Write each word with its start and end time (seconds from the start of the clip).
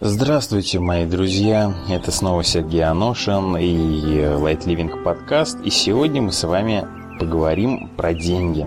Здравствуйте, 0.00 0.80
мои 0.80 1.06
друзья! 1.06 1.72
Это 1.88 2.10
снова 2.10 2.42
Сергей 2.42 2.82
Аношин 2.82 3.56
и 3.56 4.22
Light 4.22 4.64
Living 4.64 5.04
подкаст. 5.04 5.60
И 5.64 5.70
сегодня 5.70 6.20
мы 6.20 6.32
с 6.32 6.42
вами 6.42 6.84
поговорим 7.20 7.88
про 7.96 8.12
деньги. 8.12 8.66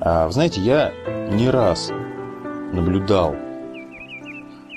А, 0.00 0.30
знаете, 0.30 0.62
я 0.62 0.92
не 1.30 1.50
раз 1.50 1.92
наблюдал 2.72 3.36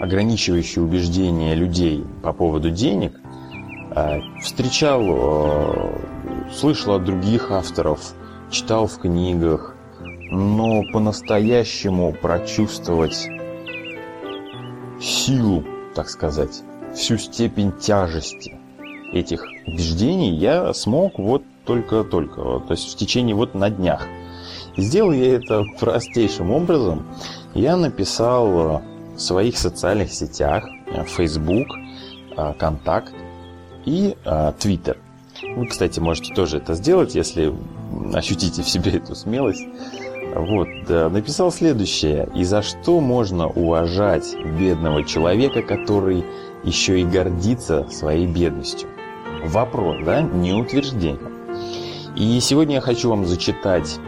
ограничивающие 0.01 0.83
убеждения 0.83 1.55
людей 1.55 2.03
по 2.21 2.33
поводу 2.33 2.69
денег, 2.69 3.17
а, 3.91 4.19
встречал, 4.43 5.01
а, 5.01 6.01
слышал 6.53 6.95
от 6.95 7.05
других 7.05 7.51
авторов, 7.51 8.15
читал 8.51 8.85
в 8.85 8.99
книгах, 8.99 9.77
но 10.29 10.83
по-настоящему 10.91 12.11
прочувствовать 12.11 13.29
силу, 15.01 15.63
так 15.95 16.09
сказать, 16.09 16.63
всю 16.95 17.17
степень 17.17 17.71
тяжести 17.73 18.57
этих 19.13 19.43
убеждений 19.67 20.35
я 20.35 20.73
смог 20.73 21.19
вот 21.19 21.43
только-только, 21.65 22.35
то 22.41 22.65
есть 22.69 22.93
в 22.93 22.97
течение 22.97 23.35
вот 23.35 23.55
на 23.55 23.69
днях. 23.69 24.07
Сделал 24.77 25.11
я 25.11 25.35
это 25.35 25.63
простейшим 25.79 26.51
образом. 26.51 27.05
Я 27.53 27.75
написал 27.75 28.81
в 29.15 29.19
своих 29.19 29.57
социальных 29.57 30.13
сетях, 30.13 30.65
Facebook, 31.07 31.67
Контакт 32.57 33.13
и 33.85 34.15
Twitter. 34.25 34.97
Вы, 35.55 35.67
кстати, 35.67 35.99
можете 35.99 36.33
тоже 36.33 36.57
это 36.57 36.73
сделать, 36.75 37.15
если 37.15 37.53
ощутите 38.13 38.63
в 38.63 38.69
себе 38.69 38.93
эту 38.93 39.15
смелость. 39.15 39.65
Вот, 40.33 40.67
написал 40.87 41.51
следующее. 41.51 42.29
И 42.35 42.43
за 42.43 42.61
что 42.61 42.99
можно 42.99 43.47
уважать 43.47 44.35
бедного 44.57 45.03
человека, 45.03 45.61
который 45.61 46.23
еще 46.63 47.01
и 47.01 47.03
гордится 47.03 47.87
своей 47.89 48.27
бедностью? 48.27 48.87
Вопрос, 49.45 49.97
да, 50.05 50.21
не 50.21 50.53
утверждение. 50.53 51.19
И 52.15 52.39
сегодня 52.39 52.75
я 52.75 52.81
хочу 52.81 53.09
вам 53.09 53.25
зачитать 53.25 53.99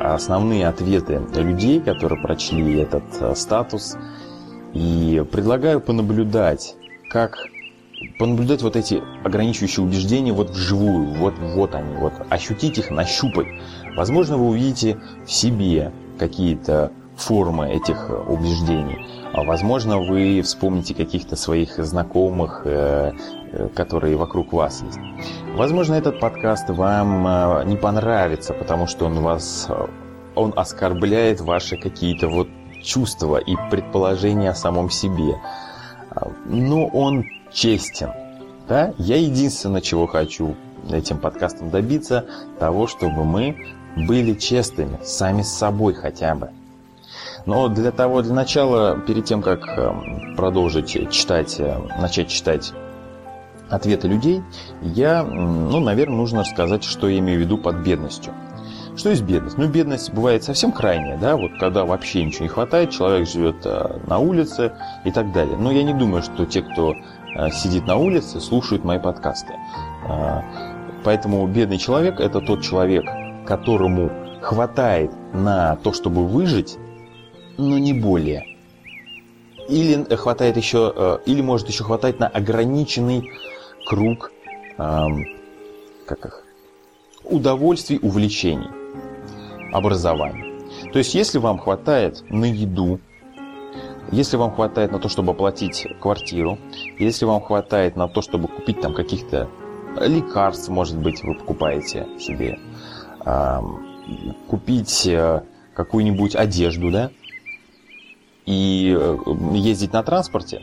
основные 0.00 0.66
ответы 0.66 1.20
людей, 1.34 1.80
которые 1.80 2.20
прочли 2.20 2.78
этот 2.80 3.04
э, 3.20 3.34
статус. 3.34 3.96
И 4.74 5.22
предлагаю 5.30 5.80
понаблюдать, 5.80 6.74
как 7.10 7.46
понаблюдать 8.18 8.62
вот 8.62 8.74
эти 8.74 9.02
ограничивающие 9.22 9.84
убеждения 9.84 10.32
вот 10.32 10.50
вживую, 10.50 11.12
вот, 11.14 11.34
вот 11.38 11.74
они, 11.74 11.94
вот 11.96 12.14
ощутить 12.30 12.78
их, 12.78 12.90
нащупать. 12.90 13.46
Возможно, 13.96 14.36
вы 14.36 14.48
увидите 14.48 14.98
в 15.26 15.30
себе 15.30 15.92
какие-то 16.18 16.92
формы 17.16 17.70
этих 17.70 18.10
убеждений. 18.28 19.06
А 19.32 19.42
возможно, 19.44 19.98
вы 19.98 20.42
вспомните 20.42 20.94
каких-то 20.94 21.36
своих 21.36 21.76
знакомых, 21.78 22.62
э, 22.64 23.12
э, 23.52 23.68
которые 23.74 24.16
вокруг 24.16 24.52
вас 24.52 24.82
есть. 24.82 24.98
Возможно, 25.54 25.94
этот 25.94 26.20
подкаст 26.20 26.68
вам 26.68 27.26
э, 27.26 27.64
не 27.66 27.76
понравится, 27.76 28.54
потому 28.54 28.86
что 28.86 29.06
он 29.06 29.20
вас, 29.20 29.68
он 30.34 30.52
оскорбляет 30.56 31.40
ваши 31.40 31.76
какие-то 31.76 32.28
вот 32.28 32.48
чувства 32.82 33.36
и 33.36 33.56
предположения 33.70 34.50
о 34.50 34.54
самом 34.54 34.90
себе. 34.90 35.36
Но 36.44 36.86
он 36.88 37.24
честен. 37.52 38.10
Да? 38.68 38.92
Я 38.98 39.16
единственное, 39.16 39.80
чего 39.80 40.06
хочу 40.06 40.56
этим 40.90 41.18
подкастом 41.18 41.70
добиться, 41.70 42.26
того, 42.58 42.86
чтобы 42.86 43.24
мы 43.24 43.56
были 43.96 44.34
честными, 44.34 44.98
сами 45.02 45.42
с 45.42 45.48
собой 45.48 45.94
хотя 45.94 46.34
бы. 46.34 46.50
Но 47.46 47.68
для 47.68 47.90
того, 47.90 48.22
для 48.22 48.34
начала, 48.34 48.98
перед 48.98 49.24
тем, 49.24 49.42
как 49.42 49.66
эм, 49.76 50.36
продолжить 50.36 51.10
читать, 51.10 51.56
э, 51.58 51.76
начать 52.00 52.28
читать 52.28 52.72
ответы 53.68 54.06
людей, 54.06 54.42
я, 54.82 55.24
ну, 55.24 55.80
наверное, 55.80 56.16
нужно 56.16 56.40
рассказать, 56.40 56.84
что 56.84 57.08
я 57.08 57.18
имею 57.18 57.38
в 57.38 57.42
виду 57.42 57.58
под 57.58 57.76
бедностью. 57.76 58.32
Что 58.96 59.08
есть 59.08 59.22
бедность? 59.22 59.56
Ну, 59.56 59.66
бедность 59.66 60.12
бывает 60.12 60.44
совсем 60.44 60.70
крайняя, 60.70 61.16
да, 61.16 61.36
вот 61.36 61.52
когда 61.58 61.84
вообще 61.84 62.22
ничего 62.22 62.44
не 62.44 62.48
хватает, 62.50 62.90
человек 62.90 63.28
живет 63.28 63.56
э, 63.64 63.98
на 64.06 64.18
улице 64.18 64.72
и 65.04 65.10
так 65.10 65.32
далее. 65.32 65.56
Но 65.56 65.72
я 65.72 65.82
не 65.82 65.94
думаю, 65.94 66.22
что 66.22 66.44
те, 66.44 66.62
кто 66.62 66.94
э, 66.94 67.50
сидит 67.50 67.86
на 67.86 67.96
улице, 67.96 68.40
слушают 68.40 68.84
мои 68.84 68.98
подкасты. 68.98 69.54
Поэтому 71.04 71.46
бедный 71.46 71.78
человек– 71.78 72.20
это 72.20 72.40
тот 72.40 72.62
человек, 72.62 73.04
которому 73.52 74.10
хватает 74.40 75.10
на 75.34 75.76
то, 75.76 75.92
чтобы 75.92 76.26
выжить, 76.26 76.78
но 77.58 77.76
не 77.76 77.92
более. 77.92 78.46
Или 79.68 80.04
хватает 80.16 80.56
еще, 80.56 80.90
э, 80.96 81.18
или 81.26 81.42
может 81.42 81.68
еще 81.68 81.84
хватать 81.84 82.18
на 82.18 82.28
ограниченный 82.28 83.30
круг 83.86 84.32
эм, 84.78 85.26
как 86.06 86.24
их, 86.24 86.44
удовольствий, 87.24 87.98
увлечений, 88.00 88.70
образования. 89.70 90.64
То 90.90 90.98
есть, 90.98 91.14
если 91.14 91.36
вам 91.36 91.58
хватает 91.58 92.24
на 92.30 92.46
еду, 92.46 93.00
если 94.12 94.38
вам 94.38 94.54
хватает 94.54 94.92
на 94.92 94.98
то, 94.98 95.10
чтобы 95.10 95.32
оплатить 95.32 95.86
квартиру, 96.00 96.58
если 96.98 97.26
вам 97.26 97.42
хватает 97.42 97.96
на 97.96 98.08
то, 98.08 98.22
чтобы 98.22 98.48
купить 98.48 98.80
там 98.80 98.94
каких-то 98.94 99.50
лекарств, 100.00 100.70
может 100.70 100.96
быть, 100.96 101.22
вы 101.22 101.34
покупаете 101.34 102.06
себе, 102.18 102.58
купить 104.48 105.06
э, 105.06 105.42
какую-нибудь 105.74 106.34
одежду, 106.34 106.90
да, 106.90 107.10
и 108.46 108.96
э, 108.98 109.18
ездить 109.52 109.92
на 109.92 110.02
транспорте, 110.02 110.60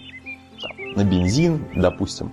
там, 0.62 0.72
на 0.96 1.03
бензин, 1.03 1.66
допустим, 1.75 2.31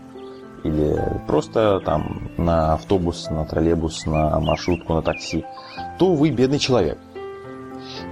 или 0.64 1.00
просто 1.26 1.81
там 1.84 2.31
на 2.37 2.75
автобус, 2.75 3.31
на 3.31 3.44
троллейбус, 3.44 4.06
на 4.06 4.41
маршрутку, 4.41 4.94
на 4.94 5.03
такси, 5.03 5.44
то 5.98 6.14
вы 6.14 6.31
бедный 6.31 6.58
человек. 6.58 6.98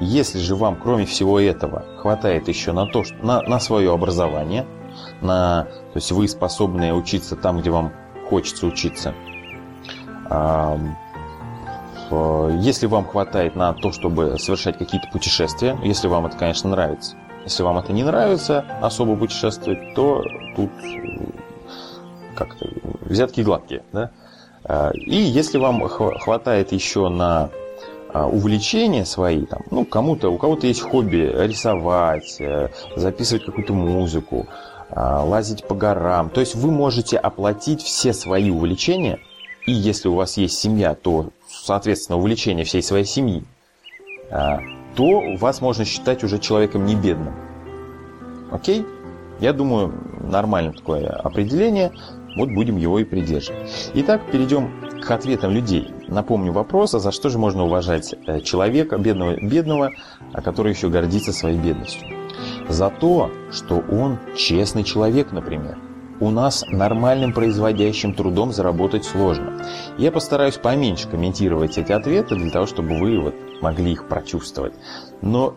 Если 0.01 0.39
же 0.39 0.55
вам, 0.55 0.77
кроме 0.81 1.05
всего 1.05 1.41
этого, 1.41 1.85
хватает 1.99 2.47
еще 2.49 2.73
на 2.73 2.87
то, 2.87 3.03
что, 3.03 3.17
на, 3.17 3.43
на 3.43 3.59
свое 3.59 3.93
образование, 3.93 4.67
на, 5.21 5.65
то 5.65 5.97
есть 5.97 6.13
вы 6.13 6.29
способны 6.29 6.93
учиться 6.95 7.35
там, 7.35 7.61
где 7.61 7.71
вам 7.71 7.93
хочется 8.29 8.67
учиться, 8.67 9.15
если 12.61 12.87
вам 12.87 13.07
хватает 13.07 13.57
на 13.57 13.73
то, 13.73 13.93
чтобы 13.93 14.39
совершать 14.39 14.79
какие-то 14.79 15.09
путешествия, 15.13 15.79
если 15.83 16.09
вам 16.09 16.27
это, 16.27 16.37
конечно, 16.37 16.71
нравится. 16.71 17.17
Если 17.45 17.63
вам 17.63 17.79
это 17.79 17.93
не 17.93 18.03
нравится, 18.05 18.65
особо 18.81 19.17
путешествовать, 19.17 19.95
то 19.95 20.23
тут 20.57 20.71
э, 20.83 21.27
как-то 22.35 22.67
взятки 23.03 23.43
гладкие. 23.43 23.83
Да? 23.93 24.11
Э, 24.65 24.93
и 24.95 25.17
если 25.17 25.59
вам 25.59 25.87
хватает 25.89 26.73
еще 26.73 27.09
на 27.09 27.51
увлечения 28.13 29.05
свои, 29.05 29.45
там, 29.45 29.63
ну, 29.73 29.85
кому-то, 29.85 30.29
у 30.31 30.39
кого-то 30.39 30.69
есть 30.69 30.83
хобби 30.83 31.33
рисовать, 31.35 32.41
записывать 32.95 33.45
какую-то 33.45 33.73
музыку, 33.73 34.47
лазить 34.95 35.67
по 35.67 35.75
горам. 35.75 36.31
То 36.31 36.39
есть 36.39 36.55
вы 36.55 36.71
можете 36.71 37.17
оплатить 37.17 37.83
все 37.83 38.13
свои 38.13 38.51
увлечения, 38.51 39.19
и 39.67 39.73
если 39.73 40.09
у 40.09 40.15
вас 40.15 40.37
есть 40.37 40.59
семья, 40.59 40.95
то 40.95 41.31
соответственно, 41.65 42.19
увлечение 42.19 42.65
всей 42.65 42.83
своей 42.83 43.07
семьи, 43.07 43.43
а, 44.31 44.61
то 44.95 45.37
вас 45.37 45.61
можно 45.61 45.85
считать 45.85 46.23
уже 46.23 46.39
человеком 46.39 46.85
не 46.85 46.95
бедным. 46.95 47.35
Окей? 48.53 48.85
Я 49.41 49.53
думаю, 49.53 49.93
нормальное 50.21 50.73
такое 50.73 51.09
определение. 51.09 51.93
Вот 52.37 52.51
будем 52.51 52.77
его 52.77 52.99
и 52.99 53.05
придерживать. 53.05 53.91
Итак, 53.95 54.21
перейдем 54.31 55.01
к 55.01 55.11
ответам 55.11 55.53
людей. 55.53 55.93
Напомню 56.09 56.53
вопрос, 56.53 56.95
а 56.95 56.99
за 56.99 57.13
что 57.13 57.31
же 57.31 57.39
можно 57.39 57.65
уважать 57.65 58.15
э, 58.27 58.41
человека, 58.41 58.99
бедного, 58.99 59.37
бедного, 59.41 59.93
а 60.33 60.43
который 60.43 60.73
еще 60.73 60.89
гордится 60.89 61.33
своей 61.33 61.59
бедностью? 61.59 62.09
За 62.69 62.91
то, 62.91 63.31
что 63.53 63.83
он 63.91 64.19
честный 64.37 64.83
человек, 64.83 65.33
например 65.33 65.79
у 66.21 66.31
нас 66.31 66.65
нормальным 66.69 67.33
производящим 67.33 68.15
трудом 68.15 68.53
заработать 68.53 69.05
сложно. 69.05 69.65
Я 69.99 70.13
постараюсь 70.13 70.57
поменьше 70.57 71.09
комментировать 71.09 71.79
эти 71.79 71.93
ответы 71.93 72.37
для 72.37 72.51
того, 72.51 72.67
чтобы 72.67 72.99
вы 72.99 73.21
вот 73.21 73.35
могли 73.61 73.93
их 73.93 74.09
прочувствовать. 74.09 74.75
Но 75.23 75.55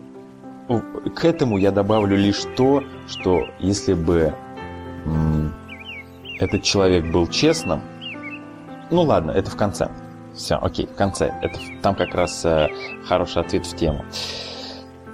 к 1.14 1.24
этому 1.24 1.58
я 1.58 1.70
добавлю 1.70 2.16
лишь 2.16 2.42
то, 2.56 2.82
что 3.06 3.46
если 3.58 3.94
бы 3.94 4.34
этот 6.38 6.62
человек 6.62 7.10
был 7.10 7.26
честным, 7.26 7.82
ну 8.90 9.02
ладно, 9.02 9.30
это 9.30 9.50
в 9.50 9.56
конце. 9.56 9.90
Все, 10.34 10.56
окей, 10.56 10.86
в 10.86 10.94
конце. 10.94 11.34
Это, 11.42 11.58
там 11.82 11.94
как 11.94 12.14
раз 12.14 12.44
э, 12.44 12.68
хороший 13.06 13.42
ответ 13.42 13.66
в 13.66 13.74
тему. 13.74 14.04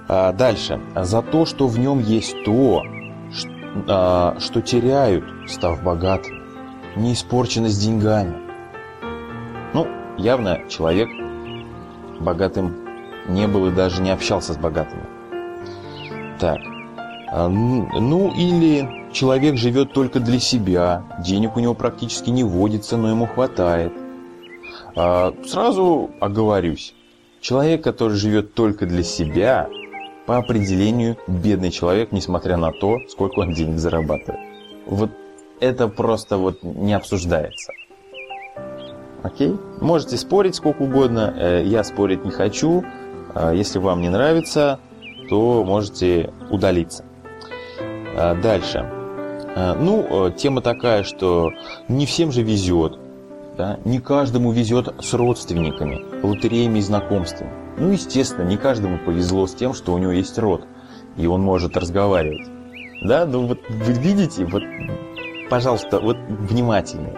А, 0.07 0.31
дальше. 0.31 0.79
За 0.95 1.21
то, 1.23 1.45
что 1.45 1.67
в 1.67 1.79
нем 1.79 1.99
есть 1.99 2.35
то, 2.45 2.83
а, 3.87 4.37
что 4.39 4.61
теряют, 4.61 5.25
став 5.47 5.83
богатым, 5.83 6.43
не 6.95 7.13
испорчены 7.13 7.69
с 7.69 7.77
деньгами. 7.77 8.35
Ну, 9.73 9.87
явно 10.17 10.61
человек 10.69 11.09
богатым 12.19 12.75
не 13.27 13.47
был 13.47 13.67
и 13.67 13.71
даже 13.71 14.01
не 14.01 14.11
общался 14.11 14.53
с 14.53 14.57
богатыми. 14.57 15.03
Так, 16.39 16.59
А, 17.31 17.49
ну 17.49 18.31
или 18.33 19.11
человек 19.11 19.57
живет 19.57 19.93
только 19.93 20.19
для 20.19 20.39
себя, 20.39 21.03
денег 21.19 21.57
у 21.57 21.59
него 21.59 21.73
практически 21.73 22.29
не 22.29 22.43
водится, 22.43 22.97
но 22.97 23.09
ему 23.09 23.25
хватает. 23.25 23.91
А, 24.95 25.33
сразу 25.45 26.11
оговорюсь. 26.21 26.93
Человек, 27.41 27.83
который 27.83 28.15
живет 28.15 28.53
только 28.53 28.85
для 28.85 29.03
себя, 29.03 29.69
по 30.25 30.37
определению 30.37 31.17
бедный 31.27 31.71
человек, 31.71 32.11
несмотря 32.11 32.57
на 32.57 32.71
то, 32.71 32.99
сколько 33.09 33.39
он 33.39 33.53
денег 33.53 33.77
зарабатывает. 33.77 34.39
Вот 34.85 35.11
это 35.59 35.87
просто 35.87 36.37
вот 36.37 36.63
не 36.63 36.93
обсуждается. 36.93 37.71
Окей? 39.23 39.55
Можете 39.81 40.17
спорить 40.17 40.55
сколько 40.55 40.83
угодно, 40.83 41.33
э, 41.35 41.63
я 41.65 41.83
спорить 41.83 42.23
не 42.23 42.31
хочу. 42.31 42.83
А, 43.33 43.53
если 43.53 43.79
вам 43.79 44.01
не 44.01 44.09
нравится, 44.09 44.79
то 45.29 45.63
можете 45.63 46.31
удалиться. 46.51 47.05
А, 48.15 48.35
дальше. 48.35 48.91
Ну, 49.55 50.27
э, 50.27 50.31
тема 50.35 50.59
такая, 50.59 51.03
что 51.03 51.51
не 51.87 52.05
всем 52.05 52.33
же 52.33 52.43
везет. 52.43 52.99
Да? 53.57 53.79
Не 53.85 53.99
каждому 53.99 54.51
везет 54.51 54.93
с 55.01 55.13
родственниками, 55.13 56.03
лотереями 56.23 56.79
и 56.79 56.81
знакомствами. 56.81 57.51
Ну, 57.77 57.91
естественно, 57.91 58.47
не 58.47 58.57
каждому 58.57 58.97
повезло 58.97 59.47
с 59.47 59.53
тем, 59.53 59.73
что 59.73 59.93
у 59.93 59.97
него 59.97 60.11
есть 60.11 60.37
род, 60.37 60.65
и 61.17 61.25
он 61.27 61.41
может 61.41 61.77
разговаривать. 61.77 62.47
Да, 63.01 63.25
ну 63.25 63.47
вот 63.47 63.59
вы 63.69 63.93
видите, 63.93 64.45
вот, 64.45 64.63
пожалуйста, 65.49 65.99
вот 65.99 66.17
внимательнее. 66.17 67.17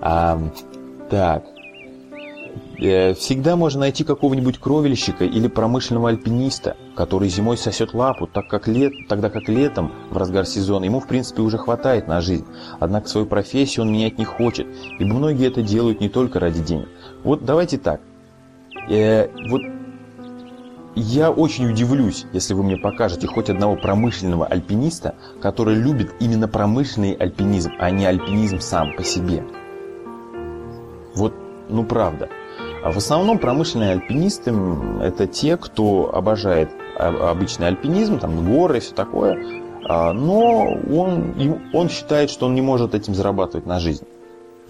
А, 0.00 0.40
так, 1.10 1.44
всегда 2.78 3.56
можно 3.56 3.80
найти 3.80 4.04
какого-нибудь 4.04 4.58
кровельщика 4.58 5.24
или 5.24 5.48
промышленного 5.48 6.10
альпиниста, 6.10 6.76
который 6.94 7.28
зимой 7.28 7.56
сосет 7.56 7.92
лапу, 7.92 8.28
так 8.28 8.48
как 8.48 8.68
лет, 8.68 8.92
тогда 9.08 9.30
как 9.30 9.48
летом, 9.48 9.92
в 10.10 10.16
разгар 10.16 10.46
сезона, 10.46 10.84
ему 10.84 11.00
в 11.00 11.08
принципе 11.08 11.42
уже 11.42 11.58
хватает 11.58 12.06
на 12.06 12.20
жизнь. 12.20 12.46
Однако 12.78 13.08
свою 13.08 13.26
профессию 13.26 13.84
он 13.84 13.92
менять 13.92 14.18
не 14.18 14.24
хочет, 14.24 14.68
ибо 14.98 15.12
многие 15.12 15.48
это 15.48 15.62
делают 15.62 16.00
не 16.00 16.08
только 16.08 16.38
ради 16.38 16.62
денег. 16.62 16.88
Вот 17.24 17.44
давайте 17.44 17.78
так. 17.78 18.00
Э, 18.88 19.28
вот 19.50 19.62
я 20.94 21.30
очень 21.30 21.70
удивлюсь, 21.70 22.26
если 22.32 22.54
вы 22.54 22.62
мне 22.62 22.76
покажете 22.76 23.26
хоть 23.26 23.50
одного 23.50 23.76
промышленного 23.76 24.46
альпиниста, 24.46 25.14
который 25.40 25.74
любит 25.74 26.12
именно 26.20 26.48
промышленный 26.48 27.12
альпинизм, 27.12 27.72
а 27.78 27.90
не 27.90 28.06
альпинизм 28.06 28.60
сам 28.60 28.94
по 28.96 29.04
себе. 29.04 29.44
Вот, 31.14 31.34
ну 31.68 31.84
правда. 31.84 32.28
А 32.88 32.90
в 32.90 32.96
основном 32.96 33.38
промышленные 33.38 33.92
альпинисты– 33.92 34.50
это 35.02 35.26
те, 35.26 35.58
кто 35.58 36.10
обожает 36.10 36.70
обычный 36.96 37.66
альпинизм, 37.66 38.18
там 38.18 38.50
горы 38.50 38.78
и 38.78 38.80
все 38.80 38.94
такое, 38.94 39.62
а, 39.86 40.14
но 40.14 40.68
он, 40.90 41.34
он 41.74 41.90
считает, 41.90 42.30
что 42.30 42.46
он 42.46 42.54
не 42.54 42.62
может 42.62 42.94
этим 42.94 43.14
зарабатывать 43.14 43.66
на 43.66 43.78
жизнь. 43.78 44.06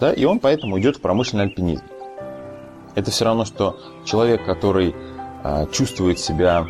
Да? 0.01 0.11
И 0.11 0.25
он 0.25 0.41
поэтому 0.41 0.77
идет 0.79 0.97
в 0.97 0.99
промышленный 0.99 1.45
альпинизм. 1.45 1.85
Это 2.93 3.09
все 3.09 3.23
равно, 3.23 3.45
что 3.45 3.79
человек, 4.03 4.45
который 4.45 4.93
а, 5.41 5.65
чувствует 5.67 6.19
себя 6.19 6.67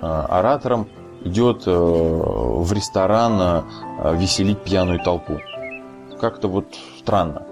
оратором, 0.00 0.88
идет 1.22 1.62
э, 1.66 1.70
в 1.70 2.72
ресторан 2.72 3.64
веселить 4.14 4.58
пьяную 4.58 4.98
толпу. 4.98 5.38
Как-то 6.20 6.48
вот 6.48 6.66
странно. 6.98 7.46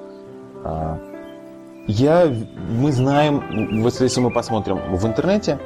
Я, 1.86 2.32
мы 2.68 2.92
знаем, 2.92 3.84
если 3.84 4.20
мы 4.20 4.30
посмотрим 4.30 4.78
в 4.96 5.06
интернете, 5.06 5.58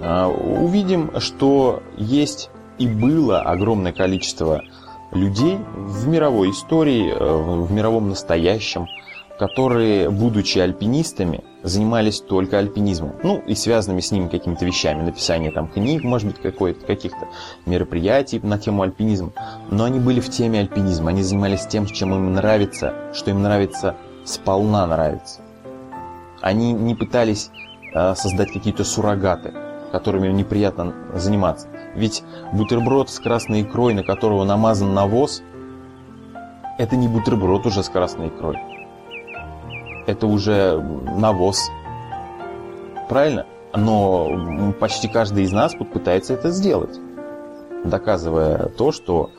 а, 0.00 0.28
увидим, 0.28 1.10
что 1.18 1.82
есть 1.96 2.50
и 2.78 2.86
было 2.86 3.42
огромное 3.42 3.92
количество 3.92 4.62
людей 5.12 5.58
в 5.76 6.08
мировой 6.08 6.50
истории, 6.50 7.12
э, 7.12 7.62
в 7.64 7.70
мировом 7.72 8.08
настоящем, 8.08 8.86
которые, 9.38 10.10
будучи 10.10 10.58
альпинистами, 10.58 11.42
занимались 11.62 12.20
только 12.20 12.58
альпинизмом. 12.58 13.14
Ну, 13.22 13.42
и 13.46 13.54
связанными 13.54 14.00
с 14.00 14.10
ним 14.12 14.28
какими-то 14.28 14.64
вещами, 14.64 15.02
написание 15.02 15.50
там 15.50 15.68
книг, 15.68 16.04
может 16.04 16.28
быть, 16.28 16.40
каких-то 16.40 17.28
мероприятий 17.66 18.38
на 18.42 18.58
тему 18.58 18.82
альпинизма. 18.82 19.32
Но 19.70 19.84
они 19.84 19.98
были 19.98 20.20
в 20.20 20.30
теме 20.30 20.60
альпинизма, 20.60 21.10
они 21.10 21.22
занимались 21.22 21.66
тем, 21.66 21.86
чем 21.86 22.14
им 22.14 22.34
нравится, 22.34 22.94
что 23.12 23.30
им 23.30 23.42
нравится, 23.42 23.96
сполна 24.24 24.86
нравится. 24.86 25.40
Они 26.40 26.72
не 26.72 26.94
пытались 26.94 27.50
э, 27.94 28.14
создать 28.14 28.52
какие-то 28.52 28.84
суррогаты, 28.84 29.52
которыми 29.92 30.28
неприятно 30.28 30.94
заниматься. 31.14 31.68
Ведь 31.94 32.22
бутерброд 32.52 33.10
с 33.10 33.18
красной 33.18 33.62
икрой, 33.62 33.94
на 33.94 34.02
которого 34.02 34.44
намазан 34.44 34.94
навоз, 34.94 35.42
это 36.78 36.96
не 36.96 37.08
бутерброд 37.08 37.66
уже 37.66 37.82
с 37.82 37.88
красной 37.88 38.28
икрой. 38.28 38.58
Это 40.06 40.26
уже 40.26 40.80
навоз. 41.16 41.70
Правильно? 43.08 43.46
Но 43.74 44.72
почти 44.80 45.08
каждый 45.08 45.44
из 45.44 45.52
нас 45.52 45.74
пытается 45.74 46.34
это 46.34 46.50
сделать, 46.50 46.98
доказывая 47.84 48.68
то, 48.68 48.90
что 48.92 49.30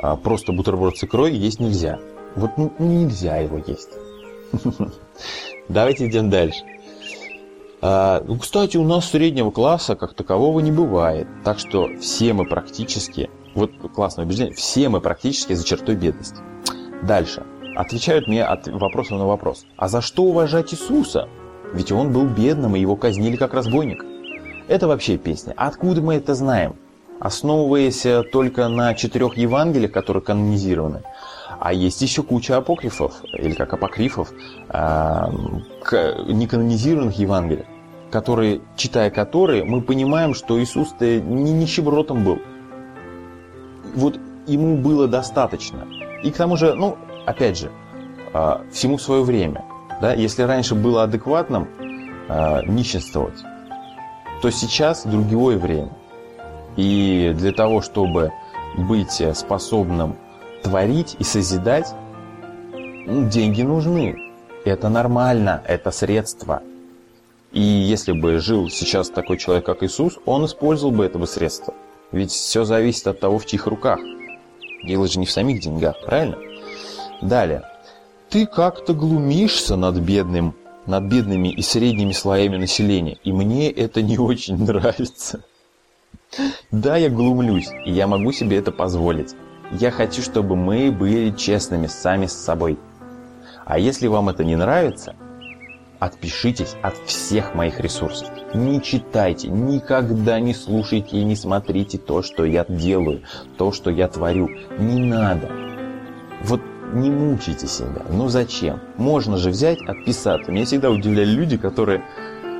а, 0.00 0.16
просто 0.16 0.52
бутерброд 0.52 0.96
с 0.96 1.04
икрой 1.04 1.32
есть 1.32 1.58
нельзя. 1.58 1.98
Вот 2.36 2.50
нельзя 2.78 3.38
его 3.38 3.58
есть. 3.58 3.90
Давайте 5.68 6.08
идем 6.08 6.30
дальше. 6.30 6.64
А, 7.82 8.22
ну, 8.26 8.38
кстати, 8.38 8.76
у 8.76 8.84
нас 8.84 9.10
среднего 9.10 9.50
класса 9.50 9.96
как 9.96 10.14
такового 10.14 10.60
не 10.60 10.70
бывает. 10.70 11.26
Так 11.44 11.58
что 11.58 11.88
все 12.00 12.32
мы 12.32 12.44
практически, 12.44 13.30
вот 13.54 13.72
классное 13.94 14.26
убеждение, 14.26 14.54
все 14.54 14.88
мы 14.88 15.00
практически 15.00 15.54
за 15.54 15.64
чертой 15.64 15.96
бедности. 15.96 16.42
Дальше. 17.02 17.44
Отвечают 17.76 18.26
мне 18.26 18.44
от 18.44 18.66
вопроса 18.66 19.14
на 19.14 19.26
вопрос. 19.26 19.64
А 19.76 19.88
за 19.88 20.00
что 20.02 20.24
уважать 20.24 20.74
Иисуса? 20.74 21.28
Ведь 21.72 21.92
он 21.92 22.12
был 22.12 22.26
бедным, 22.26 22.76
и 22.76 22.80
его 22.80 22.96
казнили 22.96 23.36
как 23.36 23.54
разбойник. 23.54 24.04
Это 24.68 24.86
вообще 24.86 25.16
песня. 25.16 25.54
Откуда 25.56 26.02
мы 26.02 26.14
это 26.14 26.34
знаем? 26.34 26.76
Основываясь 27.20 28.06
только 28.32 28.68
на 28.68 28.94
четырех 28.94 29.36
Евангелиях, 29.36 29.92
которые 29.92 30.22
канонизированы, 30.22 31.02
а 31.60 31.74
есть 31.74 32.00
еще 32.00 32.22
куча 32.22 32.56
апокрифов, 32.56 33.22
или 33.34 33.52
как 33.52 33.74
апокрифов, 33.74 34.32
э, 34.70 35.26
неканонизированных 36.26 37.18
Евангелий, 37.18 37.66
которые, 38.10 38.62
читая 38.76 39.10
которые, 39.10 39.62
мы 39.64 39.82
понимаем, 39.82 40.32
что 40.32 40.58
Иисус-то 40.58 41.20
не 41.20 41.52
нищебродом 41.52 42.24
был. 42.24 42.38
Вот 43.94 44.18
ему 44.46 44.78
было 44.78 45.06
достаточно. 45.06 45.86
И 46.22 46.30
к 46.30 46.36
тому 46.36 46.56
же, 46.56 46.72
ну, 46.74 46.96
опять 47.26 47.58
же, 47.58 47.70
э, 48.32 48.64
всему 48.72 48.96
свое 48.96 49.22
время. 49.22 49.62
Да? 50.00 50.14
Если 50.14 50.42
раньше 50.42 50.74
было 50.74 51.02
адекватным 51.02 51.68
э, 52.28 52.62
нищенствовать, 52.64 53.42
то 54.40 54.50
сейчас 54.50 55.04
другое 55.04 55.58
время. 55.58 55.90
И 56.76 57.34
для 57.36 57.52
того, 57.52 57.82
чтобы 57.82 58.32
быть 58.78 59.22
способным 59.34 60.16
творить 60.62 61.16
и 61.18 61.24
созидать, 61.24 61.92
ну, 62.72 63.28
деньги 63.28 63.62
нужны. 63.62 64.16
Это 64.64 64.88
нормально, 64.88 65.62
это 65.66 65.90
средство. 65.90 66.62
И 67.52 67.60
если 67.60 68.12
бы 68.12 68.38
жил 68.38 68.68
сейчас 68.68 69.08
такой 69.10 69.38
человек, 69.38 69.66
как 69.66 69.82
Иисус, 69.82 70.18
он 70.26 70.44
использовал 70.44 70.92
бы 70.92 71.04
этого 71.04 71.26
средства. 71.26 71.74
Ведь 72.12 72.30
все 72.30 72.64
зависит 72.64 73.06
от 73.06 73.20
того, 73.20 73.38
в 73.38 73.46
чьих 73.46 73.66
руках. 73.66 73.98
Дело 74.84 75.08
же 75.08 75.18
не 75.18 75.26
в 75.26 75.30
самих 75.30 75.60
деньгах, 75.60 75.96
правильно? 76.04 76.38
Далее. 77.22 77.64
Ты 78.28 78.46
как-то 78.46 78.94
глумишься 78.94 79.76
над 79.76 79.96
бедным, 79.96 80.54
над 80.86 81.04
бедными 81.04 81.48
и 81.48 81.62
средними 81.62 82.12
слоями 82.12 82.56
населения, 82.56 83.18
и 83.24 83.32
мне 83.32 83.70
это 83.70 84.02
не 84.02 84.18
очень 84.18 84.56
нравится. 84.64 85.42
Да, 86.70 86.96
я 86.96 87.08
глумлюсь, 87.08 87.70
и 87.84 87.90
я 87.90 88.06
могу 88.06 88.30
себе 88.30 88.58
это 88.58 88.70
позволить. 88.70 89.34
Я 89.70 89.92
хочу, 89.92 90.20
чтобы 90.20 90.56
мы 90.56 90.90
были 90.90 91.30
честными 91.30 91.86
сами 91.86 92.26
с 92.26 92.32
собой. 92.32 92.78
А 93.64 93.78
если 93.78 94.08
вам 94.08 94.28
это 94.28 94.42
не 94.44 94.56
нравится, 94.56 95.14
отпишитесь 96.00 96.74
от 96.82 96.96
всех 97.06 97.54
моих 97.54 97.78
ресурсов. 97.78 98.28
Не 98.52 98.82
читайте, 98.82 99.48
никогда 99.48 100.40
не 100.40 100.54
слушайте 100.54 101.18
и 101.18 101.24
не 101.24 101.36
смотрите 101.36 101.98
то, 101.98 102.22
что 102.22 102.44
я 102.44 102.64
делаю, 102.68 103.22
то, 103.58 103.70
что 103.70 103.90
я 103.90 104.08
творю. 104.08 104.48
Не 104.78 105.04
надо. 105.04 105.48
Вот 106.42 106.60
не 106.92 107.10
мучайте 107.10 107.68
себя. 107.68 108.02
Ну 108.10 108.26
зачем? 108.28 108.80
Можно 108.96 109.36
же 109.36 109.50
взять, 109.50 109.80
отписаться. 109.82 110.50
Меня 110.50 110.64
всегда 110.64 110.90
удивляли 110.90 111.30
люди, 111.30 111.56
которые 111.56 112.02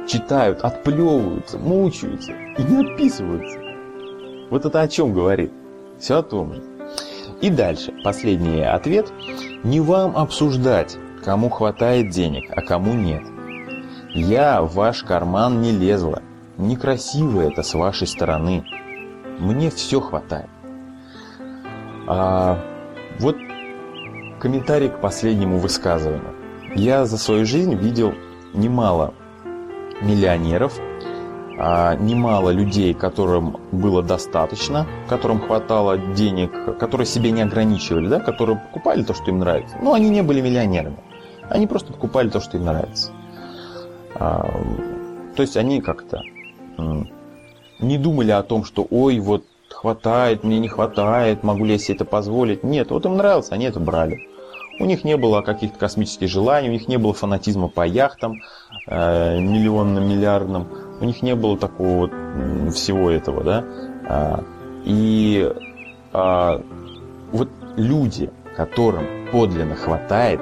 читают, 0.07 0.61
отплевываются, 0.61 1.59
мучаются 1.59 2.33
и 2.33 2.63
не 2.63 2.87
отписываются. 2.87 3.59
Вот 4.51 4.65
это 4.65 4.81
о 4.81 4.89
чем 4.89 5.13
говорит? 5.13 5.51
Все 5.99 6.19
о 6.19 6.23
том 6.23 6.55
же. 6.55 6.70
И 7.41 7.49
дальше, 7.49 7.93
последний 8.05 8.63
ответ. 8.63 9.13
Не 9.65 9.81
вам 9.81 10.17
обсуждать, 10.17 10.99
кому 11.25 11.49
хватает 11.49 12.11
денег, 12.11 12.51
а 12.55 12.61
кому 12.61 12.93
нет. 12.93 13.23
Я 14.15 14.61
в 14.63 14.75
ваш 14.75 15.03
карман 15.03 15.63
не 15.63 15.73
лезла. 15.73 16.23
Некрасиво 16.59 17.41
это 17.41 17.63
с 17.63 17.75
вашей 17.75 18.07
стороны. 18.07 18.65
Мне 19.39 19.71
все 19.71 20.01
хватает. 20.01 20.51
А, 22.07 22.59
вот 23.19 23.37
комментарий 24.41 24.89
к 24.91 25.01
последнему 25.01 25.59
высказыванию. 25.59 26.35
Я 26.75 27.07
за 27.07 27.17
свою 27.17 27.47
жизнь 27.47 27.75
видел 27.75 28.15
немало 28.53 29.15
миллионеров, 30.03 30.79
немало 32.01 32.51
людей, 32.51 32.95
которым 32.95 33.59
было 33.71 34.03
достаточно, 34.03 34.87
которым 35.09 35.41
хватало 35.41 35.99
денег, 35.99 36.79
которые 36.79 37.07
себе 37.07 37.31
не 37.31 37.43
ограничивали, 37.43 38.09
да, 38.09 38.21
которые 38.21 38.57
покупали 38.57 39.03
то, 39.03 39.13
что 39.13 39.31
им 39.31 39.41
нравится. 39.41 39.77
Но 39.83 39.93
они 39.93 40.09
не 40.09 40.23
были 40.23 40.41
миллионерами. 40.41 40.97
Они 41.49 41.67
просто 41.67 41.93
покупали 41.93 42.31
то, 42.31 42.41
что 42.41 42.57
им 42.57 42.65
нравится. 42.65 43.11
А, 44.15 44.49
то 45.37 45.43
есть 45.43 45.57
они 45.57 45.81
как-то 45.81 46.23
не 47.79 47.99
думали 47.99 48.31
о 48.31 48.43
том, 48.43 48.65
что 48.65 48.87
ой, 48.91 49.19
вот 49.19 49.45
хватает, 49.69 50.45
мне 50.45 50.59
не 50.59 50.69
хватает, 50.69 51.43
могу 51.43 51.65
ли 51.65 51.73
я 51.73 51.79
себе 51.79 51.97
это 51.97 52.05
позволить. 52.05 52.63
Нет, 52.65 52.91
вот 52.91 53.07
им 53.07 53.17
нравилось, 53.17 53.51
они 53.51 53.67
это 53.67 53.81
брали. 53.81 54.27
У 54.79 54.87
них 54.87 55.05
не 55.05 55.17
было 55.17 55.43
каких-то 55.43 55.79
космических 55.79 56.29
желаний, 56.29 56.69
у 56.69 56.73
них 56.73 56.89
не 56.89 56.97
было 56.97 57.13
фанатизма 57.13 57.69
по 57.69 57.87
яхтам 57.87 58.41
э, 58.87 59.39
миллионным, 59.39 60.09
миллиардным. 60.09 60.69
У 61.01 61.05
них 61.05 61.23
не 61.23 61.35
было 61.35 61.57
такого 61.57 62.07
вот 62.07 62.75
всего 62.75 63.11
этого, 63.11 63.43
да. 63.43 63.65
А, 64.07 64.45
и 64.85 65.51
а, 66.13 66.63
вот 67.33 67.49
люди, 67.77 68.31
которым 68.57 69.07
подлинно 69.33 69.77
хватает, 69.77 70.41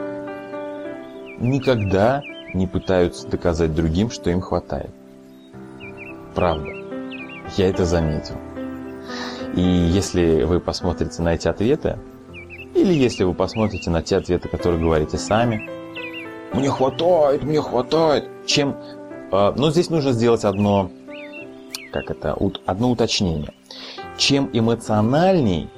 никогда 1.38 2.22
не 2.54 2.66
пытаются 2.66 3.28
доказать 3.28 3.74
другим, 3.74 4.10
что 4.10 4.30
им 4.30 4.40
хватает. 4.40 4.90
Правда. 6.34 6.68
Я 7.56 7.68
это 7.68 7.84
заметил. 7.84 8.36
И 9.54 9.60
если 9.60 10.42
вы 10.42 10.60
посмотрите 10.60 11.22
на 11.22 11.34
эти 11.34 11.48
ответы, 11.48 11.98
или 12.74 12.92
если 12.92 13.24
вы 13.24 13.34
посмотрите 13.34 13.90
на 13.90 14.02
те 14.02 14.16
ответы, 14.16 14.48
которые 14.48 14.80
говорите 14.80 15.18
сами, 15.18 15.68
мне 16.52 16.70
хватает, 16.70 17.42
мне 17.42 17.60
хватает, 17.60 18.28
чем... 18.46 18.76
Э, 19.30 19.52
но 19.56 19.70
здесь 19.70 19.90
нужно 19.90 20.12
сделать 20.12 20.44
одно, 20.44 20.90
как 21.92 22.10
это, 22.10 22.36
одно 22.66 22.90
уточнение. 22.90 23.52
Чем 24.16 24.50
эмоциональней 24.52 25.68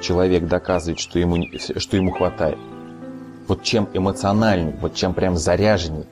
человек 0.00 0.46
доказывает, 0.46 1.00
что 1.00 1.18
ему, 1.18 1.46
что 1.58 1.96
ему 1.96 2.12
хватает, 2.12 2.58
вот 3.48 3.62
чем 3.62 3.88
эмоциональней, 3.92 4.74
вот 4.80 4.94
чем 4.94 5.14
прям 5.14 5.36
заряженней, 5.36 6.06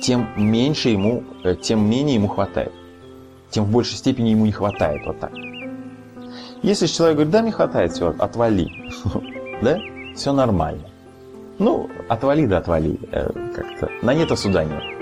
тем 0.00 0.28
меньше 0.36 0.90
ему, 0.90 1.24
э, 1.44 1.56
тем 1.56 1.88
менее 1.88 2.16
ему 2.16 2.28
хватает. 2.28 2.72
Тем 3.50 3.64
в 3.64 3.70
большей 3.70 3.96
степени 3.96 4.30
ему 4.30 4.46
не 4.46 4.52
хватает 4.52 5.04
вот 5.06 5.18
так. 5.18 5.32
Если 6.62 6.86
человек 6.86 7.16
говорит, 7.16 7.32
да, 7.32 7.42
мне 7.42 7.52
хватает, 7.52 7.92
все, 7.92 8.14
отвали, 8.18 8.70
да, 9.62 9.80
все 10.14 10.32
нормально. 10.32 10.84
Ну, 11.58 11.90
отвали 12.08 12.46
да 12.46 12.58
отвали, 12.58 12.98
э, 13.12 13.30
как-то, 13.54 13.90
на 14.02 14.14
нет 14.14 14.36
суда 14.38 14.64
нет. 14.64 14.99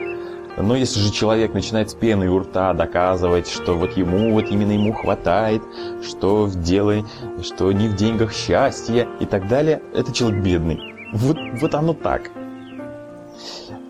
Но 0.61 0.75
если 0.75 1.01
же 1.01 1.13
человек 1.13 1.55
начинает 1.55 1.91
с 1.91 1.95
пены 1.95 2.29
у 2.29 2.39
рта 2.41 2.73
доказывать, 2.75 3.49
что 3.49 3.75
вот 3.75 3.97
ему, 3.97 4.33
вот 4.33 4.51
именно 4.51 4.73
ему 4.73 4.93
хватает, 4.93 5.63
что 6.03 6.45
в 6.45 6.61
деле, 6.61 7.05
что 7.43 7.71
не 7.73 7.89
в 7.89 7.97
деньгах 7.97 8.33
счастье 8.33 9.09
и 9.21 9.27
так 9.27 9.49
далее, 9.49 9.81
это 9.95 10.13
человек 10.13 10.43
бедный. 10.43 10.81
Вот, 11.13 11.37
вот 11.61 11.75
оно 11.75 11.95
так. 11.95 12.31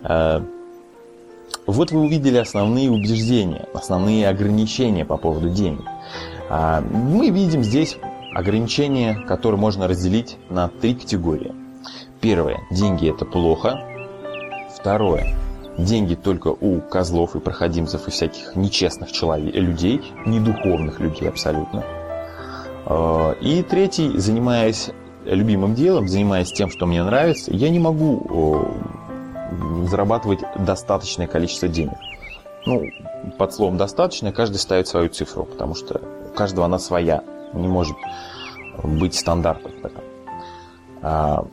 Э, 0.03 0.41
вот 1.65 1.91
вы 1.91 2.01
увидели 2.01 2.37
основные 2.37 2.89
убеждения, 2.89 3.67
основные 3.73 4.27
ограничения 4.27 5.05
по 5.05 5.17
поводу 5.17 5.49
денег. 5.49 5.83
А, 6.49 6.81
мы 6.81 7.29
видим 7.29 7.63
здесь 7.63 7.97
ограничения, 8.33 9.15
которые 9.27 9.59
можно 9.59 9.87
разделить 9.87 10.37
на 10.49 10.67
три 10.67 10.95
категории. 10.95 11.53
Первое. 12.21 12.61
Деньги 12.71 13.09
это 13.09 13.25
плохо. 13.25 13.79
Второе. 14.75 15.35
Деньги 15.85 16.15
только 16.15 16.49
у 16.49 16.81
козлов 16.81 17.35
и 17.35 17.39
проходимцев 17.39 18.07
и 18.07 18.11
всяких 18.11 18.55
нечестных 18.55 19.11
человек, 19.11 19.55
людей, 19.55 20.01
недуховных 20.25 20.99
людей 20.99 21.29
абсолютно. 21.29 21.85
А, 22.85 23.31
и 23.39 23.63
третий, 23.63 24.17
занимаясь 24.17 24.89
любимым 25.23 25.75
делом, 25.75 26.09
занимаясь 26.09 26.51
тем, 26.51 26.69
что 26.69 26.85
мне 26.85 27.03
нравится, 27.03 27.53
я 27.53 27.69
не 27.69 27.79
могу 27.79 28.67
зарабатывать 29.87 30.39
достаточное 30.57 31.27
количество 31.27 31.67
денег. 31.67 31.97
Ну, 32.65 32.83
под 33.37 33.53
словом 33.53 33.77
«достаточно» 33.77 34.33
каждый 34.33 34.57
ставит 34.57 34.87
свою 34.87 35.09
цифру, 35.09 35.45
потому 35.45 35.75
что 35.75 36.01
у 36.29 36.35
каждого 36.35 36.65
она 36.65 36.77
своя, 36.77 37.23
не 37.53 37.67
может 37.67 37.95
быть 38.83 39.15
стандартов. 39.15 39.71
А, 41.01 41.45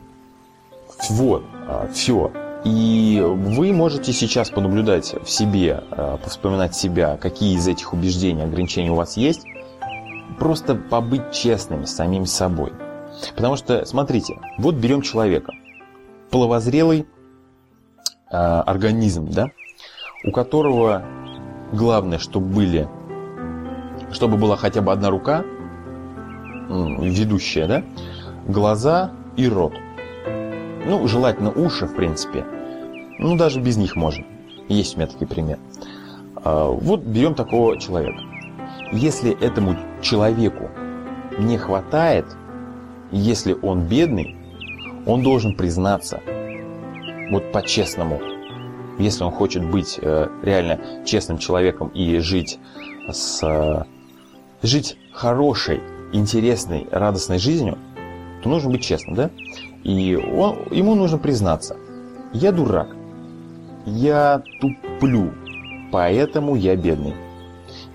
вот, 1.09 1.43
а, 1.67 1.87
все. 1.93 2.31
И 2.63 3.21
вы 3.23 3.71
можете 3.71 4.11
сейчас 4.13 4.49
понаблюдать 4.49 5.15
в 5.23 5.29
себе, 5.29 5.83
а, 5.91 6.17
повспоминать 6.17 6.75
себя, 6.75 7.17
какие 7.17 7.55
из 7.55 7.67
этих 7.67 7.93
убеждений, 7.93 8.43
ограничений 8.43 8.89
у 8.89 8.95
вас 8.95 9.15
есть, 9.15 9.45
просто 10.39 10.75
побыть 10.75 11.31
честными 11.31 11.85
с 11.85 11.95
самим 11.95 12.25
собой. 12.25 12.73
Потому 13.35 13.55
что, 13.55 13.85
смотрите, 13.85 14.39
вот 14.57 14.75
берем 14.75 15.01
человека, 15.01 15.51
половозрелый 16.29 17.07
э, 18.29 18.35
организм, 18.35 19.27
да, 19.31 19.47
у 20.23 20.31
которого 20.31 21.03
главное, 21.71 22.19
чтобы 22.19 22.47
были, 22.47 22.89
чтобы 24.11 24.37
была 24.37 24.55
хотя 24.57 24.81
бы 24.81 24.91
одна 24.91 25.09
рука, 25.09 25.43
ведущая, 26.69 27.67
да, 27.67 27.83
глаза 28.47 29.11
и 29.35 29.47
рот. 29.47 29.73
Ну, 30.87 31.05
желательно 31.05 31.51
уши, 31.51 31.85
в 31.85 31.95
принципе. 31.95 32.45
Ну, 33.19 33.35
даже 33.35 33.59
без 33.59 33.75
них 33.75 33.97
можно. 33.97 34.23
Есть 34.69 34.95
у 34.95 34.99
меня 34.99 35.07
такой 35.07 35.27
пример. 35.27 35.59
А, 36.35 36.69
вот 36.69 37.01
берем 37.01 37.35
такого 37.35 37.77
человека. 37.77 38.21
Если 38.93 39.37
этому 39.37 39.75
человеку 40.01 40.69
не 41.37 41.57
хватает, 41.57 42.25
если 43.11 43.53
он 43.61 43.81
бедный, 43.81 44.37
он 45.05 45.23
должен 45.23 45.55
признаться, 45.55 46.21
вот 47.31 47.51
по-честному, 47.51 48.21
если 48.97 49.25
он 49.25 49.31
хочет 49.31 49.69
быть 49.69 49.99
э, 50.01 50.29
реально 50.41 50.79
честным 51.05 51.37
человеком 51.37 51.89
и 51.89 52.19
жить 52.19 52.59
с 53.11 53.43
э, 53.43 53.83
жить 54.63 54.97
хорошей, 55.11 55.81
интересной, 56.13 56.87
радостной 56.89 57.39
жизнью, 57.39 57.77
то 58.41 58.49
нужно 58.49 58.69
быть 58.69 58.83
честным, 58.83 59.15
да? 59.15 59.29
И 59.87 60.17
он, 60.17 60.57
ему 60.69 60.95
нужно 60.95 61.17
признаться, 61.17 61.77
я 62.33 62.51
дурак, 62.51 62.89
я 63.85 64.43
туплю, 64.59 65.31
поэтому 65.93 66.55
я 66.55 66.75
бедный. 66.75 67.15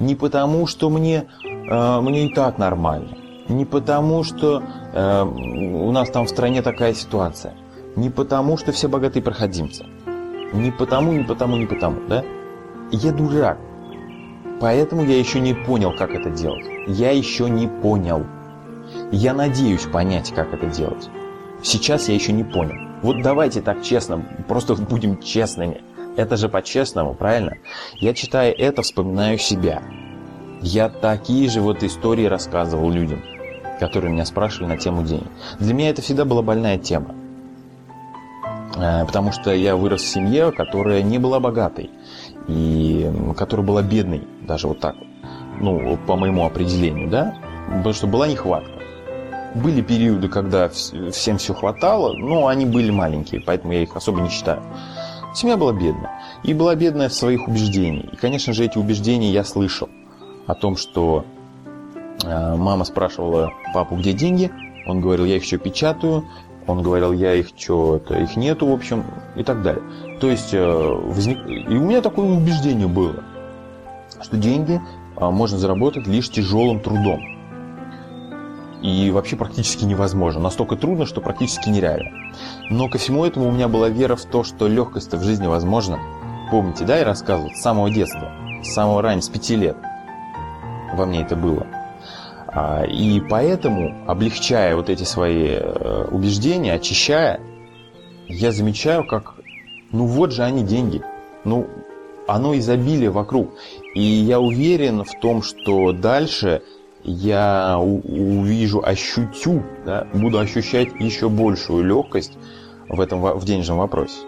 Не 0.00 0.14
потому, 0.14 0.66
что 0.66 0.88
мне, 0.88 1.26
э, 1.44 2.00
мне 2.00 2.26
и 2.26 2.34
так 2.34 2.56
нормально, 2.56 3.10
не 3.50 3.66
потому, 3.66 4.24
что 4.24 4.62
э, 4.94 5.22
у 5.22 5.92
нас 5.92 6.08
там 6.08 6.24
в 6.24 6.30
стране 6.30 6.62
такая 6.62 6.94
ситуация, 6.94 7.52
не 7.94 8.08
потому, 8.08 8.56
что 8.56 8.72
все 8.72 8.88
богатые 8.88 9.22
проходимцы, 9.22 9.84
не 10.54 10.70
потому, 10.70 11.12
не 11.12 11.24
потому, 11.24 11.58
не 11.58 11.66
потому, 11.66 12.00
да? 12.08 12.24
Я 12.90 13.12
дурак. 13.12 13.58
Поэтому 14.60 15.04
я 15.04 15.18
еще 15.18 15.40
не 15.40 15.52
понял, 15.52 15.94
как 15.94 16.14
это 16.14 16.30
делать. 16.30 16.64
Я 16.86 17.10
еще 17.10 17.50
не 17.50 17.68
понял. 17.68 18.24
Я 19.10 19.34
надеюсь 19.34 19.82
понять, 19.82 20.32
как 20.32 20.54
это 20.54 20.66
делать. 20.66 21.10
Сейчас 21.62 22.08
я 22.08 22.14
еще 22.14 22.32
не 22.32 22.44
понял. 22.44 22.74
Вот 23.02 23.22
давайте 23.22 23.62
так 23.62 23.82
честно, 23.82 24.24
просто 24.48 24.74
будем 24.74 25.20
честными. 25.20 25.82
Это 26.16 26.36
же 26.36 26.48
по-честному, 26.48 27.14
правильно? 27.14 27.56
Я 27.96 28.14
читая 28.14 28.52
это, 28.52 28.82
вспоминаю 28.82 29.38
себя. 29.38 29.82
Я 30.60 30.88
такие 30.88 31.48
же 31.48 31.60
вот 31.60 31.82
истории 31.82 32.26
рассказывал 32.26 32.90
людям, 32.90 33.22
которые 33.80 34.12
меня 34.12 34.24
спрашивали 34.24 34.68
на 34.68 34.76
тему 34.76 35.02
денег. 35.02 35.26
Для 35.58 35.74
меня 35.74 35.90
это 35.90 36.02
всегда 36.02 36.24
была 36.24 36.42
больная 36.42 36.78
тема. 36.78 37.14
Э, 38.76 39.04
потому 39.06 39.32
что 39.32 39.54
я 39.54 39.74
вырос 39.76 40.02
в 40.02 40.08
семье, 40.08 40.52
которая 40.52 41.02
не 41.02 41.18
была 41.18 41.40
богатой 41.40 41.90
и 42.46 43.10
которая 43.36 43.66
была 43.66 43.82
бедной, 43.82 44.22
даже 44.42 44.68
вот 44.68 44.80
так 44.80 44.96
ну, 45.60 45.96
по 46.06 46.16
моему 46.16 46.44
определению, 46.44 47.08
да, 47.08 47.34
потому 47.68 47.94
что 47.94 48.06
была 48.06 48.26
нехватка. 48.26 48.81
Были 49.54 49.82
периоды, 49.82 50.28
когда 50.28 50.68
всем 50.68 51.38
все 51.38 51.54
хватало, 51.54 52.14
но 52.14 52.46
они 52.46 52.64
были 52.64 52.90
маленькие, 52.90 53.40
поэтому 53.40 53.74
я 53.74 53.82
их 53.82 53.94
особо 53.96 54.20
не 54.20 54.30
считаю. 54.30 54.62
Семья 55.34 55.56
была 55.56 55.72
бедная. 55.72 56.10
И 56.42 56.54
была 56.54 56.74
бедная 56.74 57.08
в 57.08 57.14
своих 57.14 57.48
убеждениях. 57.48 58.12
И, 58.12 58.16
конечно 58.16 58.52
же, 58.52 58.64
эти 58.64 58.78
убеждения 58.78 59.30
я 59.30 59.44
слышал. 59.44 59.88
О 60.46 60.54
том, 60.54 60.76
что 60.76 61.24
э, 62.22 62.56
мама 62.56 62.84
спрашивала 62.84 63.52
папу, 63.72 63.96
где 63.96 64.12
деньги. 64.12 64.50
Он 64.86 65.00
говорил, 65.00 65.24
я 65.24 65.36
их 65.36 65.44
еще 65.44 65.58
печатаю. 65.58 66.24
Он 66.66 66.82
говорил, 66.82 67.12
я 67.12 67.34
их 67.34 67.48
что-то, 67.56 68.14
их 68.14 68.36
нету, 68.36 68.66
в 68.66 68.72
общем, 68.72 69.04
и 69.36 69.42
так 69.42 69.62
далее. 69.62 69.82
То 70.20 70.28
есть, 70.28 70.54
э, 70.54 70.60
возник... 70.60 71.38
и 71.46 71.76
у 71.76 71.82
меня 71.82 72.00
такое 72.02 72.26
убеждение 72.26 72.86
было, 72.86 73.24
что 74.22 74.36
деньги 74.36 74.80
а, 75.16 75.30
можно 75.30 75.58
заработать 75.58 76.06
лишь 76.06 76.30
тяжелым 76.30 76.80
трудом. 76.80 77.20
И 78.82 79.10
вообще 79.10 79.36
практически 79.36 79.84
невозможно. 79.84 80.40
Настолько 80.40 80.76
трудно, 80.76 81.06
что 81.06 81.20
практически 81.20 81.68
нереально. 81.68 82.32
Но 82.68 82.88
ко 82.88 82.98
всему 82.98 83.24
этому 83.24 83.48
у 83.48 83.52
меня 83.52 83.68
была 83.68 83.88
вера 83.88 84.16
в 84.16 84.24
то, 84.24 84.42
что 84.42 84.66
легкость 84.66 85.12
в 85.12 85.22
жизни 85.22 85.46
возможна. 85.46 85.98
Помните, 86.50 86.84
да, 86.84 86.98
я 86.98 87.04
рассказывал, 87.04 87.50
с 87.50 87.62
самого 87.62 87.90
детства, 87.90 88.30
с 88.62 88.74
самого 88.74 89.00
раннего, 89.00 89.22
с 89.22 89.28
пяти 89.28 89.56
лет 89.56 89.76
во 90.94 91.06
мне 91.06 91.22
это 91.22 91.36
было. 91.36 91.66
А, 92.48 92.84
и 92.84 93.20
поэтому, 93.20 93.94
облегчая 94.06 94.76
вот 94.76 94.90
эти 94.90 95.04
свои 95.04 95.56
э, 95.58 96.08
убеждения, 96.10 96.74
очищая, 96.74 97.40
я 98.28 98.52
замечаю, 98.52 99.06
как, 99.06 99.34
ну 99.90 100.06
вот 100.06 100.32
же 100.32 100.42
они 100.42 100.62
деньги. 100.62 101.02
Ну, 101.44 101.66
оно 102.26 102.56
изобилие 102.56 103.10
вокруг. 103.10 103.54
И 103.94 104.02
я 104.02 104.38
уверен 104.38 105.04
в 105.04 105.20
том, 105.20 105.42
что 105.42 105.92
дальше 105.92 106.62
я 107.04 107.78
увижу, 107.78 108.82
ощутю, 108.84 109.62
да, 109.84 110.06
буду 110.14 110.38
ощущать 110.38 110.88
еще 111.00 111.28
большую 111.28 111.84
легкость 111.84 112.38
в 112.88 113.00
этом 113.00 113.20
в 113.20 113.44
денежном 113.44 113.78
вопросе. 113.78 114.20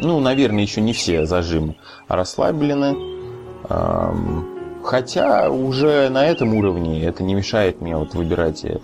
Ну, 0.00 0.20
наверное, 0.20 0.62
еще 0.62 0.80
не 0.80 0.92
все 0.92 1.24
зажимы 1.26 1.76
расслаблены. 2.08 2.96
Хотя 4.82 5.50
уже 5.50 6.10
на 6.10 6.26
этом 6.26 6.54
уровне 6.54 7.02
это 7.04 7.22
не 7.22 7.34
мешает 7.34 7.80
мне 7.80 7.96
вот 7.96 8.12
выбирать 8.12 8.66
э, 8.66 8.80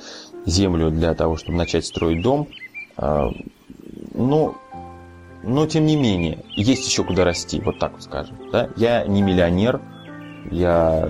землю 0.47 0.91
для 0.91 1.13
того, 1.13 1.37
чтобы 1.37 1.59
начать 1.59 1.85
строить 1.85 2.23
дом. 2.23 2.49
Но 2.97 4.55
но, 5.43 5.67
тем 5.67 5.87
не 5.87 5.97
менее, 5.97 6.45
есть 6.55 6.87
еще 6.87 7.03
куда 7.03 7.25
расти, 7.25 7.61
вот 7.61 7.79
так 7.79 7.93
вот 7.93 8.03
скажем. 8.03 8.37
Да? 8.53 8.69
Я 8.77 9.05
не 9.07 9.23
миллионер, 9.23 9.81
я 10.51 11.09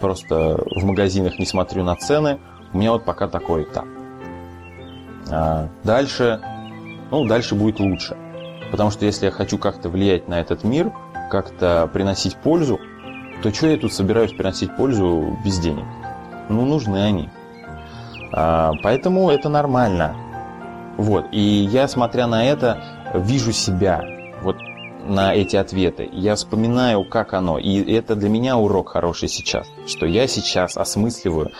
просто 0.00 0.58
в 0.74 0.84
магазинах 0.84 1.38
не 1.38 1.46
смотрю 1.46 1.84
на 1.84 1.94
цены, 1.96 2.38
у 2.72 2.78
меня 2.78 2.92
вот 2.92 3.04
пока 3.04 3.28
такой 3.28 3.64
этап. 3.64 3.86
А 5.30 5.68
дальше, 5.84 6.40
ну, 7.10 7.26
дальше 7.26 7.54
будет 7.54 7.78
лучше. 7.78 8.16
Потому 8.70 8.90
что 8.90 9.04
если 9.04 9.26
я 9.26 9.32
хочу 9.32 9.58
как-то 9.58 9.88
влиять 9.88 10.28
на 10.28 10.40
этот 10.40 10.64
мир, 10.64 10.92
как-то 11.30 11.88
приносить 11.92 12.36
пользу, 12.36 12.80
то 13.42 13.52
что 13.52 13.68
я 13.68 13.76
тут 13.76 13.92
собираюсь 13.92 14.32
приносить 14.32 14.74
пользу 14.76 15.36
без 15.44 15.58
денег? 15.58 15.84
Ну, 16.48 16.64
нужны 16.64 16.98
они. 16.98 17.30
А, 18.32 18.72
поэтому 18.82 19.30
это 19.30 19.48
нормально. 19.48 20.14
Вот. 20.96 21.26
И 21.32 21.40
я, 21.40 21.88
смотря 21.88 22.26
на 22.26 22.44
это, 22.44 22.82
вижу 23.14 23.52
себя 23.52 24.02
на 25.10 25.34
эти 25.34 25.56
ответы. 25.56 26.08
Я 26.12 26.36
вспоминаю, 26.36 27.04
как 27.04 27.34
оно. 27.34 27.58
И 27.58 27.82
это 27.92 28.14
для 28.14 28.28
меня 28.28 28.56
урок 28.56 28.90
хороший 28.90 29.28
сейчас. 29.28 29.66
Что 29.86 30.06
я 30.06 30.26
сейчас 30.26 30.76
осмысливаю, 30.76 31.50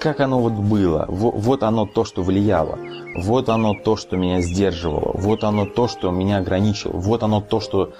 как 0.00 0.20
оно 0.20 0.40
вот 0.40 0.52
было. 0.52 1.06
Вот 1.08 1.62
оно 1.62 1.86
то, 1.86 2.04
что 2.04 2.22
влияло. 2.22 2.78
Вот 3.16 3.48
оно 3.48 3.74
то, 3.74 3.96
что 3.96 4.16
меня 4.16 4.40
сдерживало. 4.40 5.12
Вот 5.14 5.44
оно 5.44 5.66
то, 5.66 5.88
что 5.88 6.10
меня 6.10 6.38
ограничило. 6.38 6.92
Вот 6.92 7.22
оно 7.22 7.40
то, 7.40 7.60
что 7.60 7.92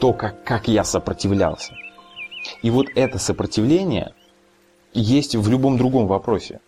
то, 0.00 0.12
как, 0.12 0.44
как 0.44 0.68
я 0.68 0.84
сопротивлялся. 0.84 1.74
И 2.62 2.70
вот 2.70 2.86
это 2.94 3.18
сопротивление 3.18 4.14
есть 4.92 5.34
в 5.34 5.48
любом 5.48 5.78
другом 5.78 6.06
вопросе. 6.06 6.60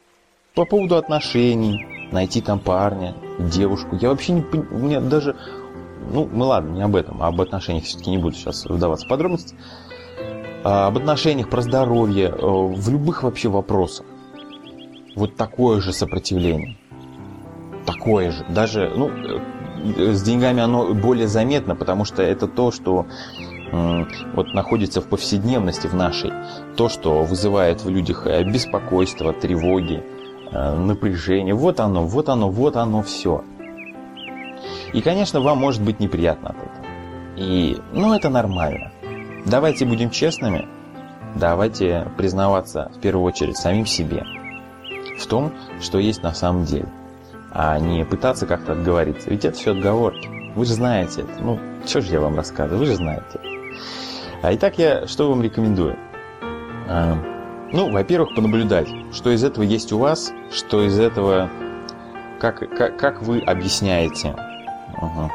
По 0.55 0.65
поводу 0.65 0.97
отношений, 0.97 1.85
найти 2.13 2.41
там 2.41 2.61
парня, 2.61 3.15
девушку. 3.39 3.97
Я 4.01 4.09
вообще 4.11 4.33
не 4.33 4.43
понимаю, 4.43 5.03
даже... 5.03 5.37
Ну, 6.11 6.29
мы 6.33 6.45
ладно, 6.45 6.75
не 6.75 6.83
об 6.83 6.97
этом, 6.97 7.23
а 7.23 7.29
об 7.29 7.41
отношениях 7.41 7.85
все-таки 7.85 8.11
не 8.11 8.19
буду 8.19 8.37
сейчас 8.37 8.65
вдаваться 8.67 9.07
в 9.07 9.09
подробности. 9.09 9.57
А, 10.65 10.87
об 10.87 10.97
отношениях, 10.97 11.51
про 11.51 11.61
здоровье, 11.61 12.29
э, 12.29 12.37
в 12.41 12.89
любых 12.89 13.23
вообще 13.23 13.49
вопросах. 13.51 14.07
Вот 15.15 15.37
такое 15.37 15.81
же 15.81 15.93
сопротивление. 15.93 16.79
Такое 17.85 18.33
же. 18.33 18.45
Даже, 18.49 18.91
ну, 18.97 19.11
э, 19.11 20.13
с 20.15 20.23
деньгами 20.23 20.63
оно 20.63 20.95
более 20.95 21.29
заметно, 21.29 21.77
потому 21.77 22.05
что 22.05 22.23
это 22.23 22.49
то, 22.49 22.71
что 22.71 23.07
вот 24.35 24.55
находится 24.55 25.01
в 25.01 25.09
повседневности 25.09 25.89
в 25.89 25.95
нашей. 25.95 26.33
То, 26.77 26.89
что 26.89 27.25
вызывает 27.25 27.83
в 27.83 27.89
людях 27.89 28.27
э, 28.27 28.45
беспокойство, 28.45 29.33
тревоги, 29.33 30.03
напряжение. 30.53 31.55
Вот 31.55 31.81
оно, 31.81 32.07
вот 32.07 32.29
оно, 32.29 32.49
вот 32.49 32.77
оно 32.77 33.03
все. 33.03 33.43
И, 34.95 35.03
конечно, 35.03 35.41
вам 35.41 35.59
может 35.59 35.83
быть 35.83 35.99
неприятно 35.99 36.51
от 36.51 36.57
этого. 36.57 36.87
И, 37.37 37.77
ну, 37.93 38.15
это 38.15 38.31
нормально. 38.31 38.93
Давайте 39.45 39.85
будем 39.85 40.11
честными. 40.11 40.69
Давайте 41.35 42.07
признаваться 42.17 42.93
в 42.95 43.01
первую 43.01 43.25
очередь 43.25 43.57
самим 43.57 43.87
себе 43.87 44.25
в 45.19 45.27
том, 45.27 45.53
что 45.81 45.99
есть 45.99 46.23
на 46.23 46.33
самом 46.33 46.65
деле, 46.65 46.89
а 47.51 47.79
не 47.81 48.05
пытаться 48.05 48.47
как-то 48.47 48.73
отговориться. 48.73 49.31
Ведь 49.31 49.45
это 49.45 49.57
все 49.57 49.73
отговорки. 49.73 50.29
Вы 50.55 50.65
же 50.65 50.75
знаете 50.75 51.23
это. 51.23 51.43
Ну, 51.43 51.59
что 51.85 52.01
же 52.01 52.13
я 52.13 52.21
вам 52.21 52.37
рассказываю, 52.37 52.79
вы 52.79 52.87
же 52.87 52.95
знаете. 52.95 53.41
А 54.43 54.55
итак, 54.55 54.79
я 54.79 55.09
что 55.09 55.29
вам 55.29 55.43
рекомендую? 55.43 55.99
А, 56.89 57.17
ну, 57.73 57.91
во-первых, 57.91 58.37
понаблюдать, 58.37 58.89
что 59.13 59.31
из 59.31 59.43
этого 59.43 59.65
есть 59.65 59.93
у 59.93 59.99
вас, 59.99 60.33
что 60.53 60.85
из 60.85 61.01
этого, 61.01 61.51
как, 62.39 62.61
как, 62.77 62.97
как 62.97 63.23
вы 63.23 63.41
объясняете 63.41 64.37
угу. 65.01 65.31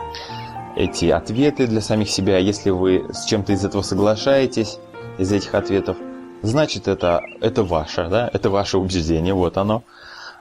эти 0.76 1.06
ответы 1.06 1.68
для 1.68 1.82
самих 1.82 2.10
себя. 2.10 2.38
Если 2.38 2.70
вы 2.70 3.06
с 3.12 3.26
чем-то 3.26 3.54
из 3.54 3.66
этого 3.66 3.82
соглашаетесь, 3.82 4.80
из 5.18 5.32
этих 5.32 5.54
ответов, 5.54 5.98
значит 6.42 6.88
это, 6.88 7.22
это 7.42 7.64
ваше, 7.64 8.08
да, 8.10 8.30
это 8.32 8.50
ваше 8.50 8.78
убеждение, 8.78 9.34
вот 9.34 9.58
оно. 9.58 9.84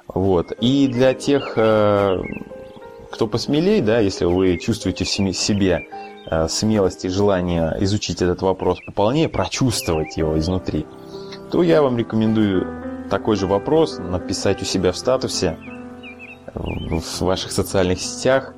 Вот. 0.07 0.53
И 0.61 0.89
для 0.89 1.15
тех, 1.15 1.55
э, 1.57 2.23
кто 3.11 3.27
посмелее, 3.27 3.83
да, 3.83 3.99
если 3.99 4.25
вы 4.25 4.57
чувствуете 4.57 5.05
в 5.05 5.09
себе 5.09 5.87
э, 6.31 6.49
смелость 6.49 7.05
и 7.05 7.09
желание 7.09 7.77
изучить 7.81 8.23
этот 8.23 8.43
вопрос 8.43 8.79
пополнее, 8.87 9.29
прочувствовать 9.29 10.17
его 10.17 10.39
изнутри– 10.39 10.87
то 11.51 11.63
я 11.63 11.83
вам 11.83 11.97
рекомендую 11.97 13.09
такой 13.11 13.37
же 13.37 13.47
вопрос 13.47 13.99
написать 13.99 14.61
у 14.63 14.65
себя 14.65 14.93
в 14.93 14.99
статусе 14.99 15.57
в 16.55 17.21
ваших 17.21 17.53
социальных 17.53 18.01
сетях, 18.01 18.55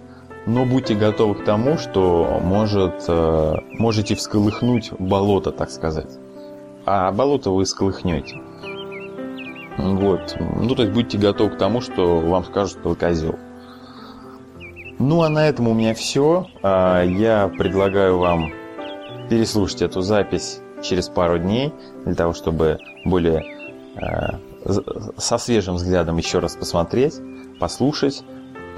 но 0.47 0.65
будьте 0.65 0.95
готовы 0.95 1.35
к 1.35 1.45
тому, 1.45 1.79
что 1.79 2.41
может, 2.43 3.05
э, 3.09 3.55
можете 3.79 4.15
всколыхнуть 4.15 4.93
болото, 4.99 5.53
так 5.53 5.71
сказать. 5.71 6.19
А 6.87 7.13
болото 7.13 7.51
вы 7.51 7.67
сколыхнете. 7.67 8.41
Вот. 9.79 10.37
Ну, 10.39 10.75
то 10.75 10.83
есть 10.83 10.95
будьте 10.95 11.19
готовы 11.19 11.51
к 11.51 11.59
тому, 11.59 11.81
что 11.81 12.21
вам 12.21 12.45
скажут, 12.45 12.79
что 12.79 12.91
вы 12.91 12.97
козел. 12.97 13.39
Ну, 14.99 15.23
а 15.23 15.29
на 15.29 15.49
этом 15.49 15.69
у 15.69 15.75
меня 15.75 15.95
все. 15.95 16.47
А, 16.63 17.03
я 17.03 17.49
предлагаю 17.49 18.19
вам 18.19 18.53
переслушать 19.29 19.83
эту 19.83 20.01
запись 20.03 20.61
через 20.83 21.09
пару 21.09 21.39
дней, 21.39 21.73
для 22.05 22.15
того, 22.15 22.33
чтобы 22.33 22.79
более 23.05 23.45
э, 23.97 24.39
со 25.17 25.39
свежим 25.39 25.77
взглядом 25.77 26.17
еще 26.17 26.39
раз 26.39 26.57
посмотреть, 26.57 27.15
послушать, 27.59 28.25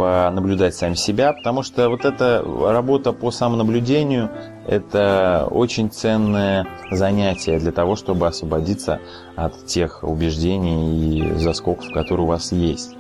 понаблюдать 0.02 0.74
сами 0.74 0.94
себя, 0.94 1.32
потому 1.32 1.62
что 1.62 1.88
вот 1.88 2.04
эта 2.04 2.42
работа 2.44 3.12
по 3.12 3.30
самонаблюдению– 3.30 4.30
это 4.66 5.46
очень 5.50 5.90
ценное 5.90 6.66
занятие 6.90 7.58
для 7.58 7.72
того, 7.72 7.96
чтобы 7.96 8.26
освободиться 8.26 9.00
от 9.36 9.66
тех 9.66 10.02
убеждений 10.02 11.18
и 11.18 11.34
заскоков, 11.38 11.92
которые 11.92 12.24
у 12.24 12.28
вас 12.28 12.52
есть. 12.52 12.96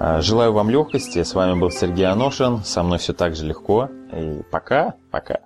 Э, 0.00 0.20
желаю 0.20 0.52
вам 0.52 0.70
легкости. 0.70 1.22
С 1.22 1.34
вами 1.34 1.58
был 1.58 1.70
Сергей 1.70 2.06
Аношин. 2.06 2.62
Со 2.64 2.82
мной 2.82 2.98
все 2.98 3.12
так 3.12 3.34
же 3.34 3.44
легко. 3.44 3.88
И 4.12 4.42
пока, 4.50 4.94
пока. 5.10 5.40